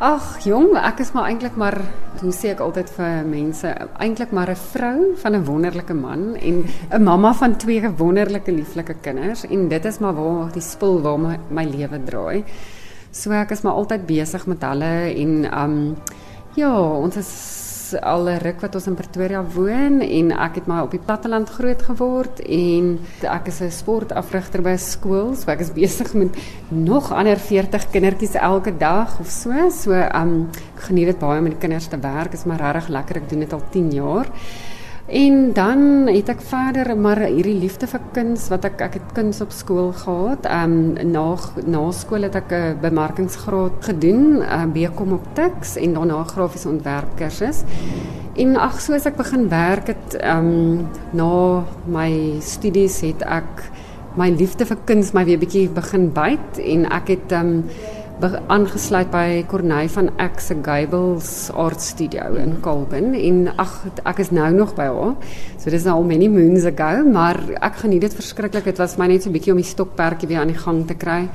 [0.00, 1.74] Ag jong, ek is maar eintlik maar
[2.22, 3.68] hoe sê ek altyd vir mense,
[4.00, 8.94] eintlik maar 'n vrou van 'n wonderlike man en 'n mamma van twee wonderlike lieflike
[9.02, 12.44] kinders en dit is maar waar die spul waar my, my lewe draai.
[13.12, 15.96] So ek is maar altyd besig met hulle en um
[16.54, 20.82] ja, ons is al 'n ruk wat ons in Pretoria woon en ek het maar
[20.82, 25.72] op die platteland groot geword en ek is 'n sportafrigter by skool, so ek is
[25.72, 26.36] besig met
[26.68, 29.70] nog ander 40 kindertjies elke dag of so.
[29.70, 32.30] So um ek geniet dit baie om met die kinders te werk.
[32.30, 33.16] Dit is maar regtig lekker.
[33.16, 34.26] Ek doen dit al 10 jaar.
[35.10, 39.40] En dan het ek verder maar hierdie liefde vir kuns wat ek ek het kuns
[39.42, 40.46] op skool gehad.
[40.46, 41.24] Ehm um, na
[41.66, 46.68] na skool het ek 'n bemarkingsgraad gedoen, 'n uh, BCom op Tuks en daarna grafiese
[46.68, 47.64] ontwerp kursus.
[48.36, 53.70] En ag soos ek begin werk het ehm um, na my studies het ek
[54.16, 57.64] my liefde vir kuns my weer bietjie begin byt en ek het ehm um,
[58.20, 60.54] aangesluit by Corneille van Ek se
[61.56, 65.14] Art Studio in Kolben en ag ek is nou nog by haar.
[65.56, 68.64] So dis nou al many moons ago, maar ek geniet dit verskriklik.
[68.64, 70.94] Dit was my net so 'n bietjie om die stokperdjie weer aan die gang te
[70.94, 71.28] kry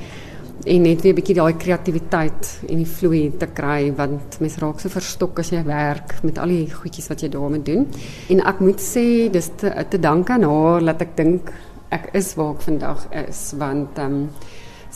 [0.64, 4.78] en net weer 'n bietjie daai kreatiwiteit en die vloei te kry want mens raak
[4.80, 7.86] so verstok werk met al die goedjies wat jy daarmee doen.
[8.28, 11.52] En ek moet sê dis te, te danke aan haar dat ek dink
[11.90, 14.28] ek is waar ek vandag is want ehm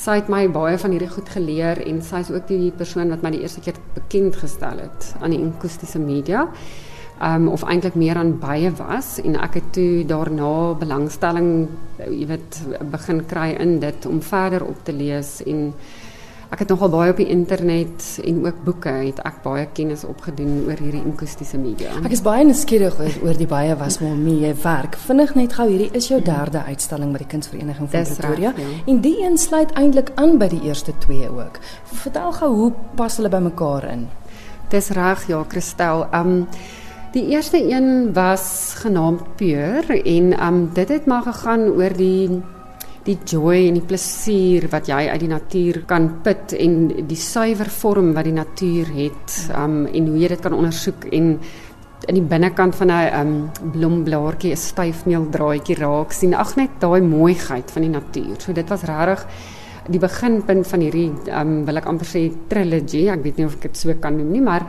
[0.00, 3.24] sy het my baie van hierdie goed geleer en sy is ook die persoon wat
[3.24, 6.46] my die eerste keer bekend gestel het aan die akoestiese media.
[7.20, 11.50] Um of eintlik meer aan baie was en ek het toe daarna belangstelling
[12.00, 12.62] jy weet
[12.94, 15.74] begin kry in dit om verder op te lees en
[16.50, 20.64] ek het nogal baie op die internet en ook boeke het ek baie kennis opgedoen
[20.66, 21.92] oor hierdie akoestiese media.
[22.02, 24.98] Ek is baie nuuskierig oor, oor die baie was jy werk.
[25.06, 28.66] Vinnig net gou hierdie is jou derde uitstalling by die Kunsvereniging van Dis Pretoria recht,
[28.66, 28.82] ja.
[28.92, 31.62] en die een sluit eintlik aan by die eerste twee ook.
[32.02, 34.08] Vertel gou hoe pas hulle by mekaar in?
[34.70, 36.06] Dis reg ja, Christel.
[36.14, 36.46] Um
[37.10, 42.38] Die eerste een was genaamd Pure en um dit het maar gegaan oor die
[43.06, 47.70] die joy en die plesier wat jy uit die natuur kan put en die suiwer
[47.72, 51.32] vorm wat die natuur het um en hoe jy dit kan ondersoek en
[52.08, 53.32] in die binnekant van 'n um
[53.72, 58.36] blomblaartjie 'n styfmeeldraadjie raak sien ag net daai mooiheid van die natuur.
[58.40, 59.26] So dit was regtig
[59.88, 63.08] die beginpunt van hierdie um wil ek amper sê trilogy.
[63.08, 64.66] Ek weet nie of ek dit so kan noem nie, maar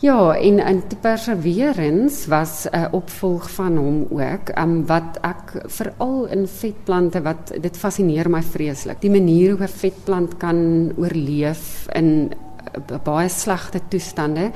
[0.00, 6.24] Ja, en in Perseverance was 'n uh, opvolg van hom ook, um, wat ek veral
[6.26, 9.00] in vetplante wat dit fascineer my vreeslik.
[9.00, 14.50] Die manier hoe 'n vetplant kan oorleef in uh, baie slegte toestande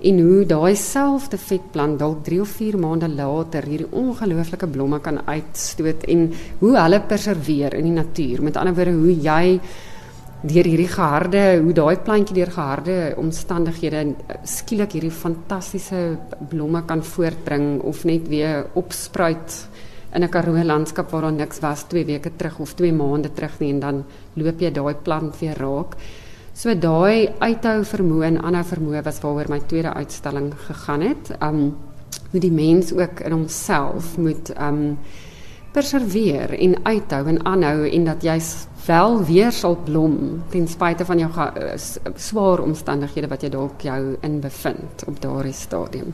[0.00, 5.26] en hoe daai selfde vetplant dalk 3 of 4 maande later hierdie ongelooflike blomme kan
[5.26, 8.42] uitstoot en hoe hulle persevereer in die natuur.
[8.42, 9.60] Met ander woorde, hoe jy
[10.44, 14.02] deur hierdie geharde hoe daai plantjie deur geharde omstandighede
[14.44, 16.18] skielik hierdie fantastiese
[16.50, 19.56] blomme kan voortbring of net weer opspruit
[20.14, 23.58] in 'n karoo landskap waar daar niks was 2 weke terug of 2 maande terug
[23.60, 25.96] nie en dan loop jy daai plant weer raak.
[26.52, 31.32] So daai uithou vermoë en aanhou vermoë was waaroor my tweede uitstalling gegaan het.
[31.42, 31.76] Um
[32.30, 34.98] hoe die mens ook in homself moet um
[35.72, 38.38] perseveer en uithou en aanhou en dat jy
[38.86, 41.76] wel weer sal blom ten spyte van jou uh,
[42.16, 46.12] swaar omstandighede wat jy dalk jou in bevind op daardie stadium.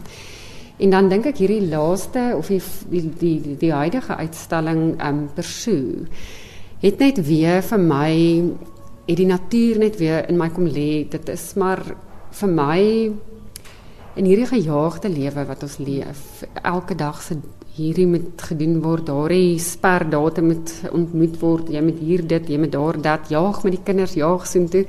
[0.80, 6.06] En dan dink ek hierdie laaste of die die die, die, huidige uitstalling um Pursue
[6.80, 8.12] het net weer vir my
[9.06, 11.04] het die natuur net weer in my kom lê.
[11.10, 11.82] Dit is maar
[12.40, 12.80] vir my
[14.14, 17.36] in hierdie gejaagde lewe wat ons leef, elke dag se
[17.80, 22.72] hierdie moet gedoen word, daardie sperdatum moet ontmoet word, jy moet hier dit, jy moet
[22.72, 24.84] daar dat, jaag met die kinders, jaag soontoe.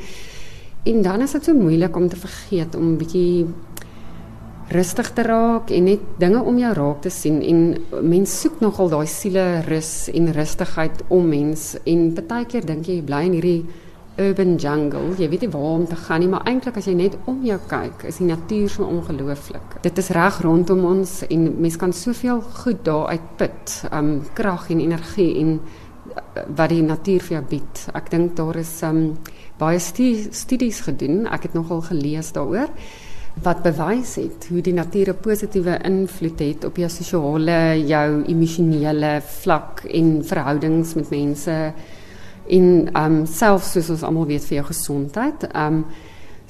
[0.92, 3.48] En dan is dit so moeilik om te vergeet om 'n bietjie
[4.72, 7.60] rustig te raak en net dinge om jou raak te sien en
[8.08, 12.96] mens soek nogal daai siele rus en rustigheid om mens en baie keer dink jy
[13.02, 13.66] jy bly in hierdie
[14.20, 15.14] urban jungle.
[15.18, 17.58] Jy weet nie waar om te gaan nie, maar eintlik as jy net om jou
[17.72, 19.78] kyk, is die natuur so ongelooflik.
[19.86, 24.84] Dit is reg rondom ons en mens kan soveel goed daar uitput, um krag en
[24.84, 27.86] energie en uh, wat die natuur vir jou bied.
[27.96, 29.18] Ek dink daar is um
[29.62, 31.26] baie studies gedoen.
[31.30, 32.70] Ek het nogal gelees daaroor
[33.40, 39.22] wat bewys het hoe die natuur 'n positiewe invloed het op jou sosiale, jou emosionele
[39.22, 41.74] vlak en verhoudings met mense
[42.52, 45.48] en ehm um, selfs soos ons almal weet vir jou gesondheid.
[45.52, 45.84] Ehm um,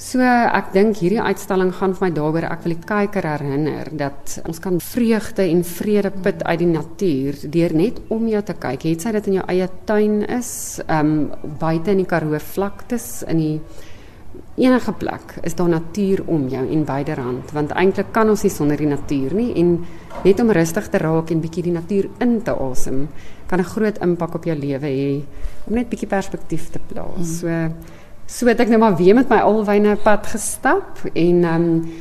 [0.02, 4.40] so ek dink hierdie uitstalling gaan vir my daaroor ek wil die kyker herinner dat
[4.50, 8.88] ons kan vreugde en vrede put uit die natuur deur net om jou te kyk.
[8.90, 10.52] Het sy dit in jou eie tuin is,
[10.88, 13.56] ehm um, buite in die Karoo vlaktes in die
[14.56, 18.78] enige plek is daar natuur om jou en byderhand want eintlik kan ons nie sonder
[18.78, 19.74] die natuur nie en
[20.24, 23.08] net om rustig te raak en bietjie die natuur in te asem
[23.48, 25.22] kan 'n groot impak op jou lewe hê
[25.68, 27.18] om net bietjie perspektief te plaas.
[27.18, 27.36] Mm.
[27.40, 27.48] So
[28.26, 31.92] so het ek nou maar weer met my alwyne pad gestap en ehm um,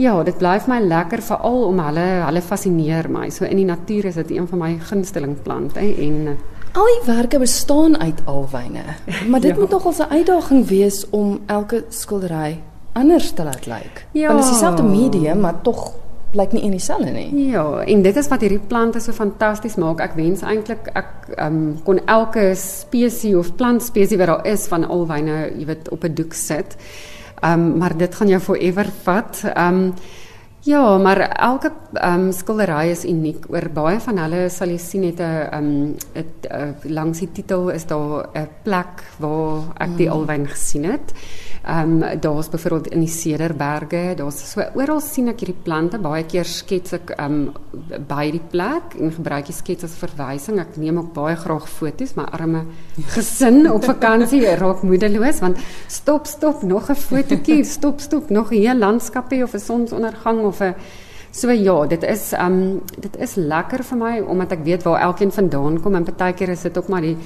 [0.00, 3.28] ja, dit bly vir my lekker veral om hulle hulle fascineer my.
[3.30, 6.36] So in die natuur is dit een van my gunsteling plante en
[6.72, 8.82] Al die werke bestaan uit alwyne.
[9.28, 9.60] Maar dit ja.
[9.60, 12.60] moet nogal 'n uitdaging wees om elke skildery
[12.92, 14.06] anders te laat lyk.
[14.12, 14.26] Ja.
[14.26, 15.92] Want dit is dieselfde medium, maar tog
[16.30, 17.48] blyk nie in dieselfde nie.
[17.50, 20.00] Ja, en dit is wat hierdie plante so fantasties maak.
[20.00, 21.10] Ek wens eintlik ek
[21.42, 26.14] um, kon elke spesies of plantspesies wat daar is van alwyne, jy weet, op 'n
[26.14, 26.76] doek sit.
[27.44, 29.42] Um, maar dit gaan jou forever vat.
[29.54, 29.94] Ehm um,
[30.62, 33.46] Ja, maar elke ehm um, skildery is uniek.
[33.48, 35.94] Oor baie van hulle sal jy sien het 'n ehm um,
[36.52, 40.12] uh, langs die titel is daar 'n plek waar ek die mm.
[40.12, 41.14] alwyn gesien het.
[41.64, 45.98] Ehm um, daar's byvoorbeeld in die Cederberge, daar's so oral sien ek hierdie plante.
[45.98, 47.52] Baie keer skets ek ehm um,
[48.08, 50.58] by die plek en gebruik die skets as verwysing.
[50.60, 52.64] Ek neem ook baie graag foto's, my arme
[53.14, 55.58] gesin op vakansie raak moedeloos want
[55.88, 60.60] stop stop nog 'n fotootjie, stop stop nog 'n hele landskapie of 'n sonsondergang of
[61.30, 65.30] So ja, dit is ehm dit is lekker vir my omdat ek weet waar elkeen
[65.30, 67.16] vandaan kom en partykeer is dit ook maar die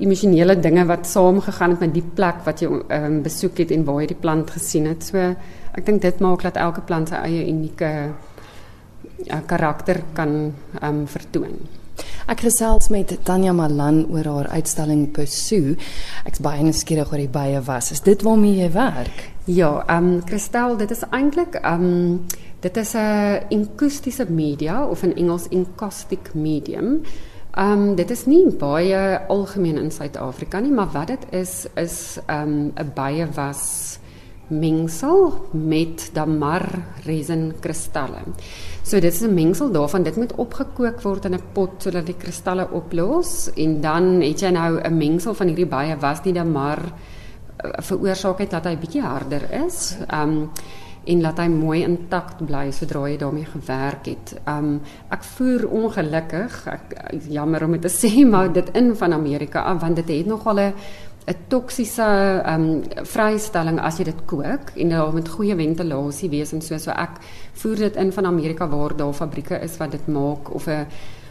[0.00, 4.00] emosionele dinge wat saamgegaan het met die plek wat jy um, besoek het en waar
[4.00, 5.04] jy die plant gesien het.
[5.04, 5.18] So
[5.76, 7.92] ek dink dit dat elke plant sy eie unieke
[9.28, 11.04] uh, karakter kan um.
[12.26, 15.76] Ek gesels met Tanya Malan oor haar uitstalling Pursue.
[16.26, 17.92] Ek's baie nuuskierig oor die baie was.
[17.94, 19.22] Is dit waarmee jy werk?
[19.46, 22.26] Ja, ehm um, Christel, dit is eintlik ehm um,
[22.60, 27.02] dit is 'n akoestiese media of in Engels encaustic medium.
[27.54, 32.18] Ehm um, dit is nie baie algemeen in Suid-Afrika nie, maar wat dit is is
[32.26, 33.98] ehm um, 'n baie was
[34.48, 36.64] mengsel met damar
[37.04, 38.22] resin kristalle.
[38.82, 42.16] So dit is 'n mengsel daarvan dit moet opgekook word in 'n pot sodat die
[42.16, 46.78] kristalle oplos en dan het jy nou 'n mengsel van hierdie baie was die damar
[46.78, 49.96] uh, veroorsaak het dat hy bietjie harder is.
[50.12, 50.50] Um,
[51.06, 54.34] en laat hy mooi intakt bly sodra jy daarmee gewerk het.
[54.50, 54.80] Um
[55.14, 56.96] ek voer ongelukkig, ek
[57.30, 60.60] jammer om dit te sê, maar dit in van Amerika af want dit het nogal
[60.60, 60.74] 'n
[61.26, 62.06] 'n toksiese
[62.46, 66.90] um vrystelling as jy dit kook en daar moet goeie ventilasie wees en so so
[66.90, 67.18] ek
[67.54, 70.86] voer dit in van Amerika waar daar fabrieke is wat dit maak of 'n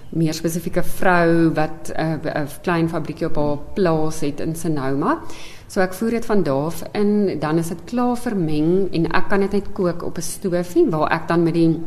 [0.10, 5.20] meer spesifieke vrou wat 'n uh, klein fabriekie op haar plaas het in Sonoma.
[5.68, 9.40] So ek voer dit van daar in, dan is dit klaar vermeng en ek kan
[9.40, 11.82] dit net kook op 'n stoofie waar ek dan met die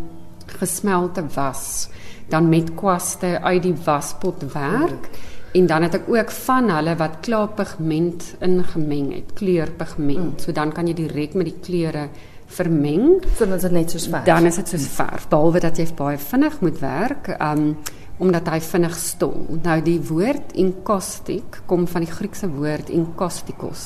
[0.46, 1.88] gesmelte was
[2.28, 5.08] dan met kwaste uit die waspot werk.
[5.56, 10.34] En dan het ek ook van hulle wat klaar pigment ingemeng het, kleurpigment.
[10.36, 10.42] Mm.
[10.44, 12.08] So dan kan jy direk met die kleure
[12.46, 13.22] vermeng.
[13.36, 14.26] So dan is dit net soos verf.
[14.28, 17.32] Dan is dit soos verf, behalwe dat jy baie vinnig moet werk.
[17.38, 17.72] Um
[18.18, 19.44] omdat hy vinnig stol.
[19.62, 23.84] Nou die woord encaustic kom van die Griekse woord encaustikos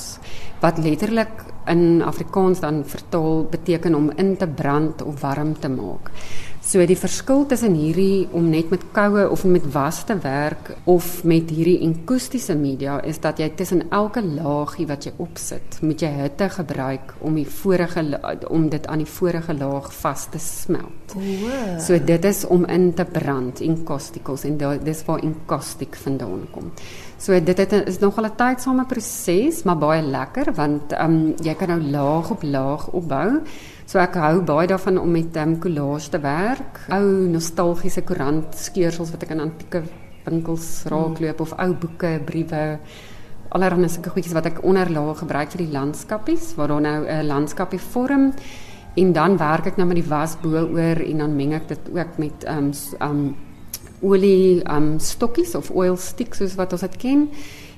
[0.63, 6.11] wat letterlik in Afrikaans dan vertaal beteken om in te brand of warm te maak.
[6.63, 11.25] So die verskil tussen hierdie om net met koue of met was te werk of
[11.27, 16.13] met hierdie akoestiese media is dat jy tussen elke laagie wat jy opsit, moet jy
[16.21, 18.05] hitte gebruik om die vorige
[18.47, 21.17] om dit aan die vorige laag vas te smelt.
[21.19, 21.81] Wow.
[21.83, 26.71] So dit is om in te brand encausticals en dis waar encaustic vandaan kom.
[27.23, 31.52] So dit het, is nogal 'n tydsame proses, maar baie lekker want ehm um, jy
[31.59, 33.41] kan nou laag op laag opbou.
[33.87, 36.85] So ek hou baie daarvan om met um, collage te werk.
[36.95, 39.83] Ou nostalgiese koerantskeursels wat ek in antieke
[40.25, 42.79] winkels raakloop of ou boeke, briewe,
[43.53, 47.81] allerlei sulke goedjies wat ek onderlaag gebruik vir die landskapies waar daar nou 'n landskapie
[47.81, 48.33] vorm.
[48.95, 51.91] En dan werk ek nou met die was bo oor en dan meng ek dit
[51.93, 53.37] ook met um um
[54.03, 57.29] olie um stokkies of oil sticks soos wat ons dit ken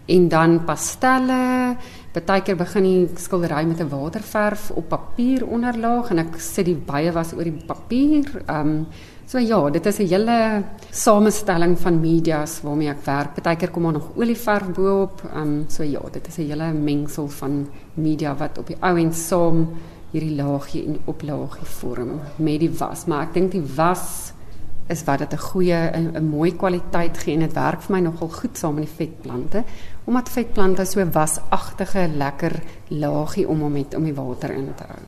[0.07, 1.77] en dan pastelle.
[2.15, 7.13] Partykeer begin die skildery met 'n waterverf op papier onderlaag en ek sit die baie
[7.13, 8.45] was oor die papier.
[8.49, 8.87] Um,
[9.27, 13.35] so ja, dit is 'n hele samestelling van medias waarmee ek werk.
[13.35, 15.23] Partykeer kom daar nog olieverf bo-op.
[15.35, 19.13] Um, so ja, dit is 'n hele mengsel van media wat op die ou en
[19.13, 19.69] saam
[20.13, 23.07] hierdie laagie en oplaagie vorm met die was.
[23.07, 24.34] Maar ek dink die was
[24.89, 28.29] is wat dit 'n goeie 'n mooi kwaliteit gee en dit werk vir my nogal
[28.29, 29.65] goed saam met die vetplante
[30.05, 35.05] omdat vetplante so wasagtige lekker laagie om om met om die water in te hou.